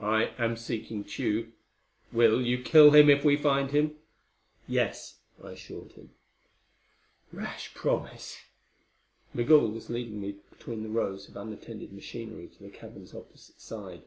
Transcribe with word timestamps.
"I 0.00 0.30
am 0.38 0.56
seeking 0.56 1.04
Tugh. 1.04 1.50
Will 2.10 2.40
you 2.40 2.62
kill 2.62 2.92
him 2.92 3.10
if 3.10 3.22
we 3.22 3.36
find 3.36 3.70
him?" 3.70 3.96
"Yes," 4.66 5.18
I 5.44 5.50
assured 5.50 5.92
him. 5.92 6.08
Rash 7.32 7.74
promise! 7.74 8.38
Migul 9.34 9.68
was 9.70 9.90
leading 9.90 10.22
me 10.22 10.36
between 10.48 10.82
the 10.84 10.88
rows 10.88 11.28
of 11.28 11.36
unattended 11.36 11.92
machinery 11.92 12.48
to 12.48 12.62
the 12.62 12.70
cavern's 12.70 13.12
opposite 13.14 13.60
side. 13.60 14.04